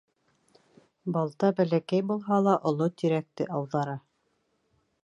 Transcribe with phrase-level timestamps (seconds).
[1.17, 3.97] Балта бәләкәй булһа ла, оло тирәкте ауҙара.